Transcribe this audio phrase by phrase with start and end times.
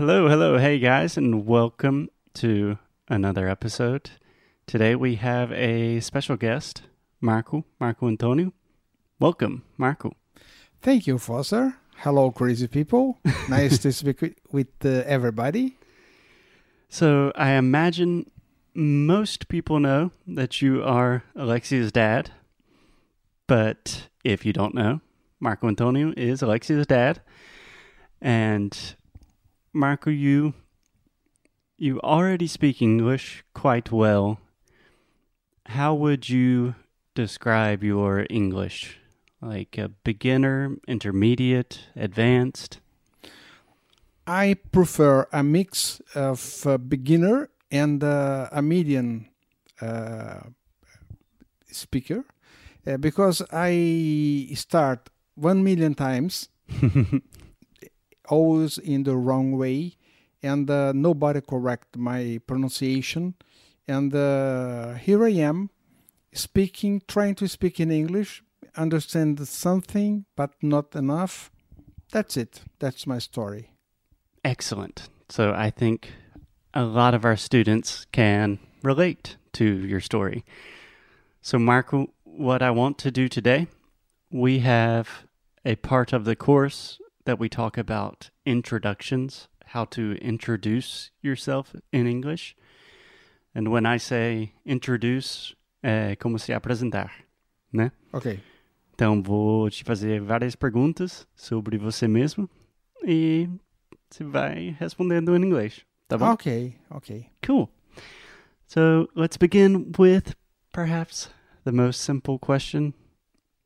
[0.00, 4.12] Hello, hello, hey guys, and welcome to another episode.
[4.64, 6.84] Today we have a special guest,
[7.20, 8.54] Marco, Marco Antonio.
[9.18, 10.16] Welcome, Marco.
[10.80, 11.74] Thank you, Foster.
[11.96, 13.18] Hello, crazy people.
[13.50, 15.76] nice to speak with, with uh, everybody.
[16.88, 18.30] So, I imagine
[18.72, 22.30] most people know that you are Alexia's dad,
[23.46, 25.02] but if you don't know,
[25.40, 27.20] Marco Antonio is Alexia's dad.
[28.22, 28.96] And
[29.72, 30.54] Marco, you
[31.78, 34.38] you already speak English quite well.
[35.66, 36.74] How would you
[37.14, 38.98] describe your English?
[39.40, 42.80] Like a beginner, intermediate, advanced?
[44.26, 49.28] I prefer a mix of uh, beginner and uh, a median
[49.80, 50.40] uh,
[51.70, 52.24] speaker
[52.86, 56.48] uh, because I start one million times,
[58.30, 59.96] always in the wrong way,
[60.42, 63.34] and uh, nobody correct my pronunciation.
[63.86, 65.70] And uh, here I am,
[66.32, 68.42] speaking, trying to speak in English,
[68.76, 71.50] understand something, but not enough.
[72.12, 72.62] That's it.
[72.78, 73.72] That's my story.
[74.44, 75.08] Excellent.
[75.28, 76.12] So I think
[76.72, 80.44] a lot of our students can relate to your story.
[81.42, 83.66] So, Marco, what I want to do today,
[84.30, 85.24] we have
[85.64, 86.98] a part of the course
[87.30, 92.56] that we talk about introductions, how to introduce yourself in English.
[93.54, 97.12] And when I say introduce, é como se apresentar,
[97.72, 97.92] né?
[98.12, 98.40] Okay.
[98.94, 102.50] Então vou te fazer várias perguntas sobre você mesmo
[103.06, 103.48] e
[104.10, 106.32] você vai respondendo em inglês, tá bom?
[106.32, 106.74] Okay.
[106.90, 107.30] Okay.
[107.46, 107.70] Cool.
[108.66, 110.34] So let's begin with
[110.72, 111.30] perhaps
[111.64, 112.92] the most simple question.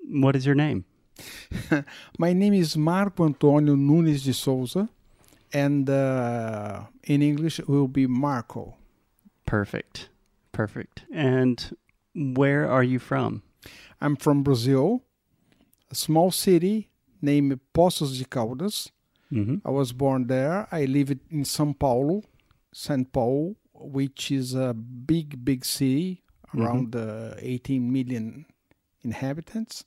[0.06, 0.84] What is your name?
[2.18, 4.88] My name is Marco Antonio Nunes de Souza,
[5.52, 8.74] and uh, in English it will be Marco.
[9.46, 10.08] Perfect.
[10.52, 11.04] Perfect.
[11.12, 11.76] And
[12.14, 13.42] where are you from?
[14.00, 15.02] I'm from Brazil,
[15.90, 16.90] a small city
[17.22, 18.90] named Poços de Caldas.
[19.30, 20.66] hmm I was born there.
[20.70, 22.22] I live in São Paulo,
[22.74, 26.22] São Paulo, which is a big, big city,
[26.54, 28.46] around uh, 18 million
[29.02, 29.84] inhabitants.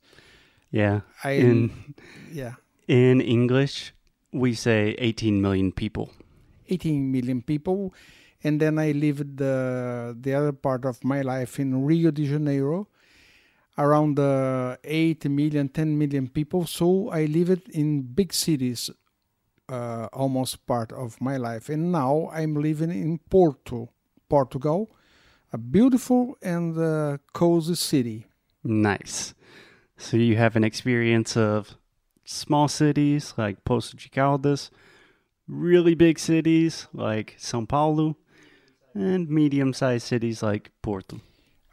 [0.71, 1.01] Yeah.
[1.23, 1.71] I In
[2.31, 2.53] yeah,
[2.87, 3.93] in English,
[4.31, 6.11] we say 18 million people.
[6.69, 7.93] 18 million people.
[8.43, 12.87] And then I lived the the other part of my life in Rio de Janeiro,
[13.77, 16.65] around uh, 8 million, 10 million people.
[16.67, 18.91] So I lived in big cities
[19.69, 21.69] uh, almost part of my life.
[21.69, 23.89] And now I'm living in Porto,
[24.29, 24.89] Portugal,
[25.51, 28.27] a beautiful and uh, cozy city.
[28.63, 29.33] Nice.
[29.97, 31.75] So you have an experience of
[32.23, 34.69] small cities like de Caldas,
[35.47, 38.15] really big cities like São Paulo,
[38.93, 41.19] and medium-sized cities like Porto.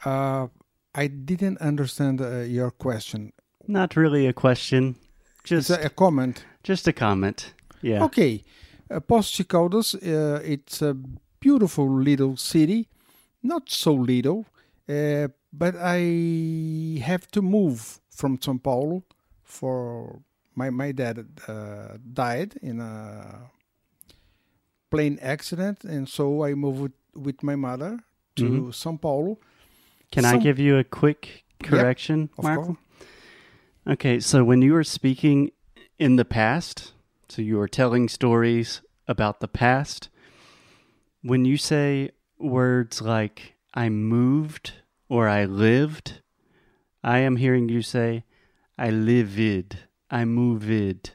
[0.05, 0.49] Uh,
[0.95, 3.33] I didn't understand uh, your question.
[3.67, 4.97] Not really a question,
[5.43, 6.45] just a, a comment.
[6.63, 7.55] just a comment.
[7.83, 8.05] Yeah.
[8.05, 8.45] Okay,
[8.91, 10.95] uh, de Caldas, uh, it's a
[11.41, 12.89] beautiful little city,
[13.43, 14.47] not so little,
[14.89, 19.05] uh, but I have to move from São Paulo
[19.43, 20.21] for
[20.55, 23.51] my my dad uh, died in a
[24.91, 28.01] plane accident, and so I moved with, my mother
[28.37, 28.73] to Mhm.
[28.73, 29.39] São Paulo.
[30.11, 32.77] Can I give you a quick correction, course.
[33.87, 35.51] Okay, so when you were speaking
[35.99, 36.93] in the past,
[37.29, 40.09] so you were telling stories about the past,
[41.23, 46.23] when you say words like I moved or I lived,
[47.03, 48.25] I am hearing you say
[48.79, 51.13] I livid, I moved.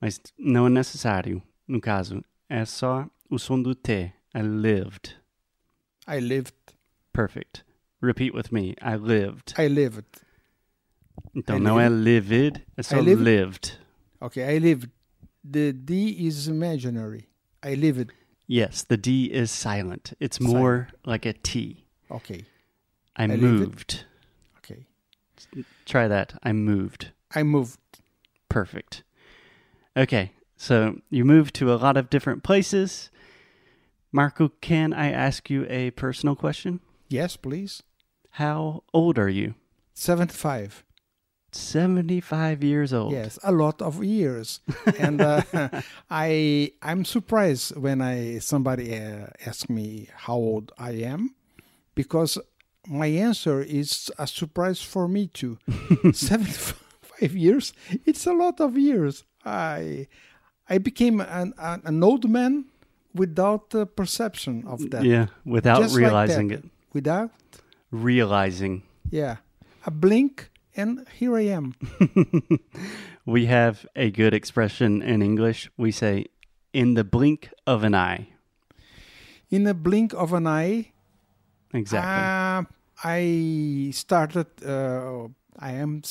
[0.00, 2.22] Mas não é necessário, no caso.
[2.48, 4.12] É só o som do T.
[4.34, 5.16] I lived.
[6.06, 6.54] I lived.
[7.12, 7.64] Perfect.
[8.00, 8.74] Repeat with me.
[8.80, 9.54] I lived.
[9.58, 10.04] I lived.
[11.34, 12.04] Então I não é lived.
[12.04, 13.24] livid, é só I lived.
[13.24, 13.78] lived.
[14.20, 14.90] Okay, I lived.
[15.42, 17.28] The D is imaginary.
[17.64, 18.12] I lived.
[18.48, 20.12] Yes, the D is silent.
[20.20, 21.86] It's more like a T.
[22.10, 22.44] Okay,
[23.16, 23.42] I, lived.
[23.42, 24.04] moved.
[24.58, 24.84] okay.
[25.84, 26.38] Try that.
[26.42, 27.12] I moved.
[27.34, 27.78] I moved.
[28.48, 29.02] Perfect.
[29.96, 33.10] Okay, so you moved to a lot of different places.
[34.12, 36.80] Marco, can I ask you a personal question?
[37.08, 37.82] Yes, please.
[38.30, 39.54] How old are you?
[39.94, 40.84] 75.
[41.52, 43.12] 75 years old.
[43.12, 44.60] Yes, a lot of years.
[44.98, 45.42] and uh,
[46.10, 51.34] I I'm surprised when I somebody uh, asks me how old I am
[51.94, 52.38] because
[52.88, 55.58] my answer is a surprise for me too.
[56.12, 57.72] 75 years,
[58.04, 59.24] it's a lot of years.
[59.44, 60.06] I
[60.68, 62.64] I became an, an, an old man
[63.14, 65.04] without the perception of that.
[65.04, 66.58] Yeah, without Just like realizing that.
[66.64, 66.70] it.
[66.92, 67.30] Without,
[67.90, 68.82] Realizing.
[69.10, 69.36] yeah,
[69.86, 71.74] a blink, and here I am.
[73.26, 75.70] we have a good expression in English.
[75.76, 76.26] We say,
[76.72, 78.28] in the blink of an eye.
[79.50, 80.92] In the blink of an eye,
[81.76, 82.22] Exactly.
[82.22, 82.62] Uh,
[83.04, 84.46] I started.
[84.64, 85.28] Uh,
[85.58, 86.02] I am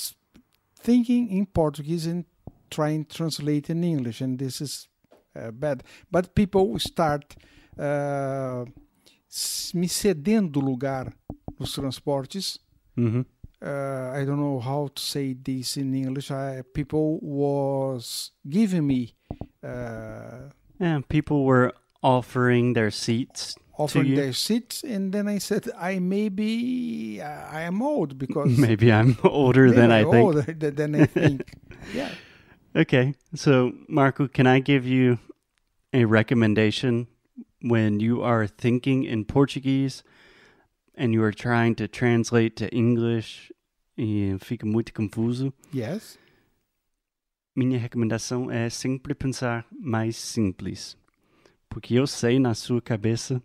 [0.79, 2.25] thinking in Portuguese and
[2.69, 4.87] trying to translate in English, and this is
[5.35, 5.83] uh, bad.
[6.11, 7.35] But people start
[7.77, 8.65] uh,
[9.73, 11.13] me cedendo lugar
[11.59, 12.59] nos transportes.
[12.95, 13.21] hmm
[13.61, 16.29] Uh, I don't know how to say this in English.
[16.29, 19.15] I, people was giving me
[19.63, 21.71] uh, Yeah, people were
[22.01, 23.55] offering their seats.
[23.77, 28.91] Offering their seats, and then I said, I maybe uh, I am old because Maybe
[28.91, 30.15] I'm older than I think.
[30.15, 31.53] older than I think.
[31.93, 32.09] yeah.
[32.75, 35.19] Okay, so Marco, can I give you
[35.93, 37.07] a recommendation
[37.61, 40.03] when you are thinking in Portuguese
[40.95, 43.51] and you are trying to translate to English
[43.97, 45.53] e fica muito confuso?
[45.73, 46.17] Yes.
[47.55, 50.97] Minha recomendação é sempre pensar mais simples.
[51.69, 53.41] Porque eu sei na sua cabeça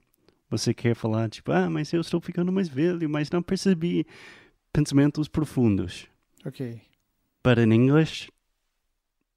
[0.50, 4.06] você quer falar tipo, ah, mas eu estou ficando mais velho, mas não percebi
[4.72, 6.06] pensamentos profundos.
[6.44, 6.82] Okay.
[7.42, 8.30] But in English,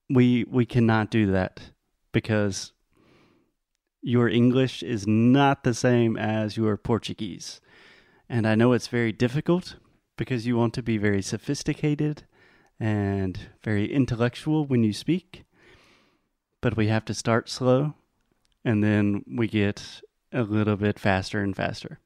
[0.09, 1.73] we we cannot do that
[2.11, 2.73] because
[4.01, 7.61] your English is not the same as your Portuguese.
[8.27, 9.77] And I know it's very difficult
[10.17, 12.23] because you want to be very sophisticated
[12.79, 15.43] and very intellectual when you speak.
[16.61, 17.93] But we have to start slow
[18.65, 20.01] and then we get
[20.33, 21.99] a little bit faster and faster.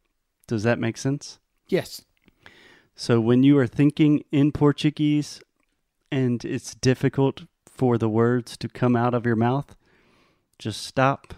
[0.48, 1.40] Does that make sense?
[1.68, 2.04] Yes.
[2.96, 5.42] So when you are thinking in Portuguese
[6.12, 9.76] and it's difficult for the words to come out of your mouth,
[10.58, 11.34] just stop.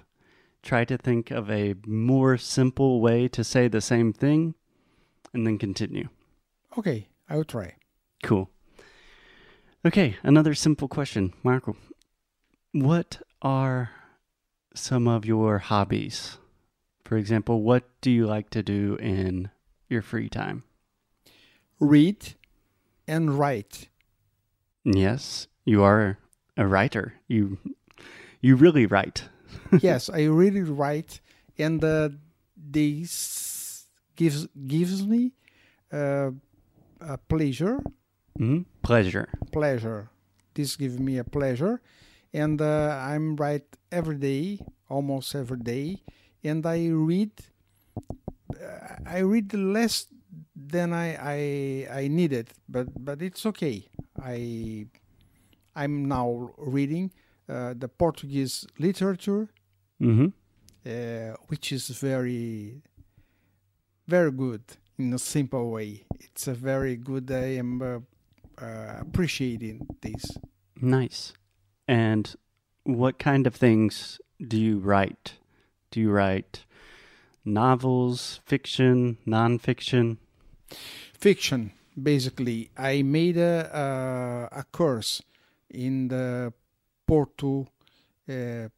[0.61, 4.55] Try to think of a more simple way to say the same thing
[5.33, 6.09] and then continue.
[6.77, 7.07] Okay.
[7.29, 7.75] I will try.
[8.23, 8.49] Cool.
[9.85, 11.77] Okay, another simple question, Marco.
[12.71, 13.91] What are
[14.75, 16.37] some of your hobbies?
[17.09, 19.49] For example, what do you like to do in
[19.89, 20.61] your free time?
[21.79, 22.35] Read
[23.07, 23.89] and write.
[24.85, 26.19] Yes, you are
[26.55, 27.15] a writer.
[27.27, 27.57] You
[28.41, 29.23] you really write.
[29.81, 31.19] yes, I really write,
[31.57, 32.09] and uh,
[32.55, 33.85] this
[34.15, 35.33] gives gives me
[35.91, 36.29] uh,
[37.01, 37.81] a pleasure.
[38.37, 39.29] hmm Pleasure.
[39.51, 40.11] Pleasure.
[40.53, 41.81] This gives me a pleasure,
[42.35, 46.03] and uh, I'm write every day, almost every day,
[46.43, 47.31] and I read.
[48.53, 50.07] uh, I read less
[50.55, 53.85] than I I I needed, but but it's okay.
[54.21, 54.87] I
[55.75, 57.11] I'm now reading
[57.47, 59.47] uh, the Portuguese literature,
[59.99, 60.27] hmm
[60.85, 62.81] uh, which is very
[64.07, 64.61] very good
[64.97, 66.03] in a simple way.
[66.19, 67.31] It's a very good.
[67.31, 67.99] I am uh,
[68.61, 70.37] uh, appreciating this.
[70.81, 71.33] Nice.
[71.87, 72.35] And
[72.83, 75.33] what kind of things do you write?
[75.91, 76.65] Do you write
[77.45, 80.17] novels, fiction, nonfiction?
[81.13, 81.71] Fiction,
[82.01, 82.69] basically.
[82.77, 85.21] I made a a, a course
[85.69, 86.53] in the
[87.05, 87.67] Porto.
[88.27, 88.69] Uh,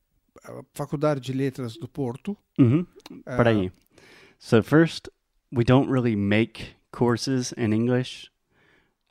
[0.74, 2.38] Faculdade de Letras do Porto.
[2.58, 2.82] Mm-hmm.
[3.28, 3.72] Uh, Peraí.
[4.40, 5.10] So first,
[5.52, 8.32] we don't really make courses in English.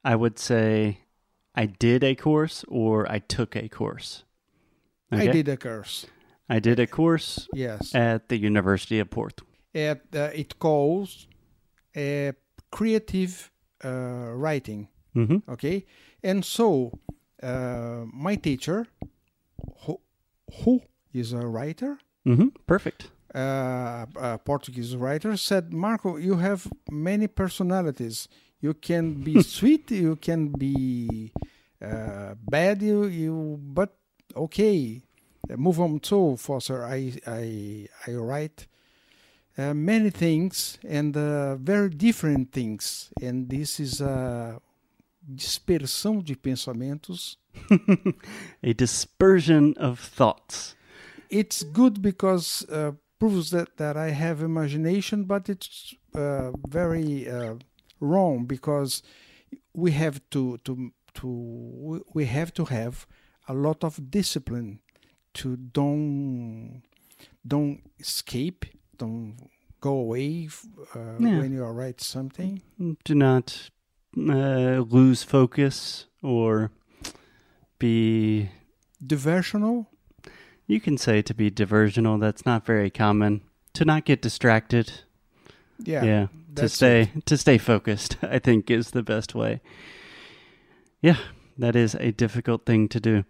[0.04, 1.00] I would say
[1.54, 4.24] I did a course or I took a course.
[5.12, 6.06] I did a course.
[6.56, 7.94] I did a course Yes.
[7.94, 9.44] at the University of Porto.
[9.74, 11.28] At, uh, it calls
[11.96, 12.32] uh,
[12.70, 13.50] creative
[13.84, 14.88] uh, writing.
[15.14, 15.50] Mm-hmm.
[15.50, 15.86] Okay,
[16.22, 16.92] and so
[17.42, 18.86] uh, my teacher,
[19.86, 20.00] who,
[20.64, 20.80] who
[21.12, 22.48] is a writer, Mm-hmm.
[22.66, 23.10] Perfect.
[23.34, 28.28] uh, a Portuguese writer, said, "Marco, you have many personalities.
[28.60, 31.32] You can be sweet, you can be
[31.82, 33.96] uh, bad, you, you but
[34.36, 35.00] okay,
[35.56, 36.84] move on to Foster.
[36.84, 38.66] I I I write."
[39.58, 44.58] Uh, many things and uh, very different things, and this is a
[45.34, 47.36] dispersão de pensamentos
[48.62, 50.76] a dispersion of thoughts.
[51.30, 57.54] it's good because uh, proves that, that I have imagination, but it's uh, very uh,
[58.00, 59.02] wrong because
[59.74, 63.06] we have to to to we have to have
[63.48, 64.80] a lot of discipline
[65.34, 66.82] to don't
[67.46, 68.64] don't escape,
[68.98, 69.36] don't
[69.80, 70.48] go away
[70.94, 71.38] uh, Yeah.
[71.38, 72.60] when you are write something.
[73.04, 73.70] Do not
[74.16, 76.70] uh, lose focus or
[77.78, 78.50] be
[79.04, 79.86] Diversional,
[80.66, 82.20] You can say to be diversional.
[82.20, 83.40] That's not very common.
[83.74, 84.92] To not get distracted.
[85.78, 86.04] Yeah.
[86.04, 86.26] Yeah.
[86.56, 87.24] to stay it.
[87.26, 89.60] to stay focused, I think is the best way.
[91.00, 91.16] Yeah,
[91.56, 93.24] that is a difficult thing to do.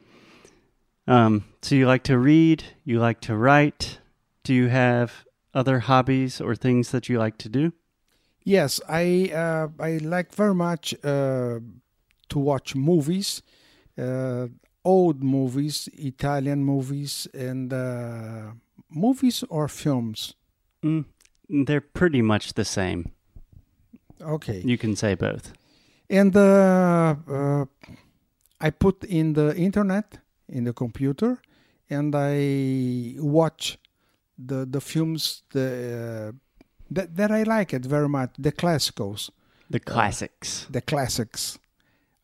[1.11, 3.99] Um, so you like to read, you like to write.
[4.45, 7.73] Do you have other hobbies or things that you like to do?
[8.45, 11.59] Yes, I uh, I like very much uh,
[12.29, 13.43] to watch movies,
[13.99, 14.47] uh,
[14.85, 18.53] old movies, Italian movies, and uh,
[18.89, 20.35] movies or films.
[20.85, 21.05] Mm,
[21.67, 23.11] they're pretty much the same.
[24.23, 25.53] Okay, You can say both.
[26.11, 27.65] and uh, uh,
[28.61, 30.19] I put in the internet
[30.51, 31.41] in the computer,
[31.89, 33.79] and I watch
[34.39, 36.33] the the films the uh,
[36.91, 38.31] that that I like it very much.
[38.39, 39.31] The classicals.
[39.71, 40.67] The classics.
[40.69, 41.57] the classics,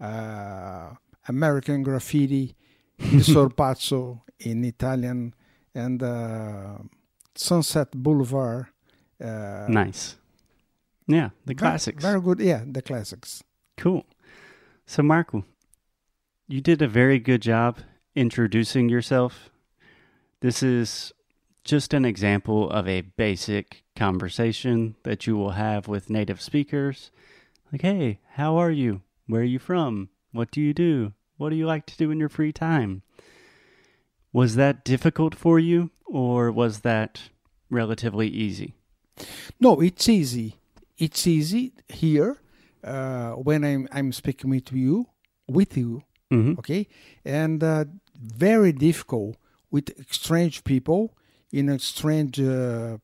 [0.01, 0.91] uh,
[1.29, 2.57] American Graffiti,
[2.99, 5.33] Il Sorpasso in Italian,
[5.73, 6.79] and uh,
[7.37, 8.67] Sunset Boulevard.
[9.23, 10.17] Uh, nice.
[11.07, 12.03] Yeah, the classics.
[12.03, 12.41] Very good.
[12.41, 13.45] Yeah, the classics.
[13.77, 14.05] Cool.
[14.87, 15.45] So, Marco,
[16.49, 17.79] you did a very good job
[18.17, 19.51] introducing yourself.
[20.41, 21.13] This is
[21.65, 27.11] just an example of a basic conversation that you will have with native speakers.
[27.71, 29.03] Like, hey, how are you?
[29.27, 30.09] Where are you from?
[30.33, 31.13] What do you do?
[31.37, 33.03] What do you like to do in your free time?
[34.33, 37.23] Was that difficult for you, or was that
[37.71, 38.75] relatively easy?
[39.61, 40.57] No, it's easy.
[40.99, 42.39] It's easy here
[42.85, 45.09] uh, when I'm I'm speaking with you,
[45.49, 46.59] with you, Mm-hmm.
[46.59, 46.89] okay,
[47.25, 47.85] and uh,
[48.21, 49.37] very difficult
[49.71, 51.17] with strange people
[51.53, 52.99] in a strange uh,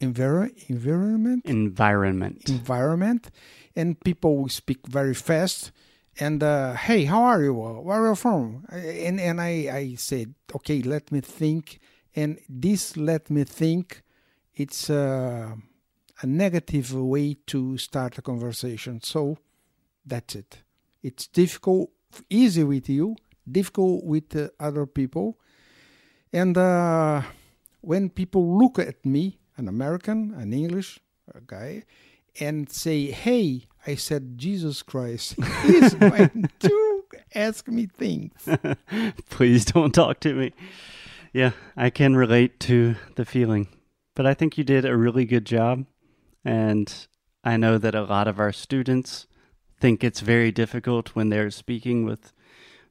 [0.00, 1.44] envir- environment.
[1.44, 2.48] Environment.
[2.48, 3.30] environment.
[3.74, 5.72] And people will speak very fast.
[6.18, 7.54] And uh, hey how are you?
[7.54, 8.64] Where are you from?
[8.70, 11.78] And and i i said okay let me think.
[12.14, 14.02] And this let me think
[14.54, 15.52] it's uh,
[16.22, 19.02] a negative way to start a conversation.
[19.02, 19.36] So
[20.06, 20.62] that's it.
[21.02, 21.90] It's difficult
[22.30, 23.16] easy with you
[23.50, 25.38] difficult with uh, other people
[26.32, 27.22] and uh,
[27.80, 31.00] when people look at me an american an english
[31.46, 31.82] guy
[32.40, 37.02] and say, Hey, I said, Jesus Christ, he's going to
[37.34, 38.48] ask me things.
[39.30, 40.52] Please don't talk to me.
[41.32, 43.68] Yeah, I can relate to the feeling.
[44.14, 45.84] But I think you did a really good job.
[46.44, 46.92] And
[47.44, 49.26] I know that a lot of our students
[49.78, 52.32] think it's very difficult when they're speaking with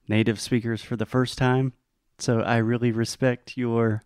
[0.07, 1.73] native speakers for the first time.
[2.17, 4.03] So I really respect your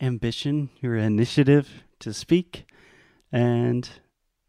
[0.00, 2.66] ambition, your initiative to speak.
[3.32, 3.88] And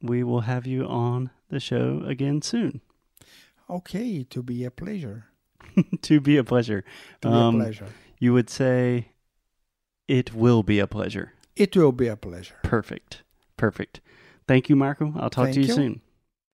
[0.02, 2.82] we will have you on the show again soon.
[3.70, 5.26] Okay, to be a pleasure.
[6.02, 6.84] to be a pleasure.
[7.22, 7.88] To be Um, a pleasure.
[8.20, 9.10] You would say
[10.08, 11.34] it will be a pleasure.
[11.56, 12.56] It will be a pleasure.
[12.64, 13.24] Perfect.
[13.58, 14.02] Perfect.
[14.48, 15.14] Thank you, Marco.
[15.18, 15.74] I'll talk Thank to you, you.
[15.74, 16.02] soon.